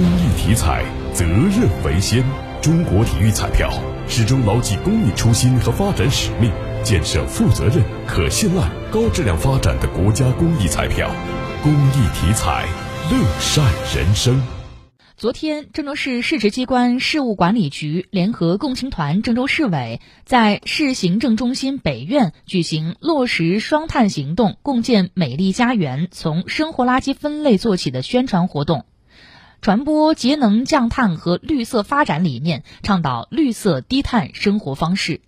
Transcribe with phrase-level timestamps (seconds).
[0.00, 2.24] 公益体彩，责任为先。
[2.62, 3.70] 中国体育彩票
[4.08, 6.50] 始终牢记公益初心和发展使命，
[6.82, 11.10] 建设负责任、可信赖、高质量发展的国家公益彩票。
[11.62, 12.66] 公益体彩，
[13.10, 13.62] 乐善
[13.94, 14.40] 人生。
[15.18, 28.86] 昨天，郑州市市直机关事务管理局联合共青团郑州市委在市行政中心北院举行落实双碳行动，共建美丽家园，从生活垃圾分类做起的宣传活动，
[29.62, 35.20] 传播节能降碳和绿色发展理念，倡导绿色低碳生活方式。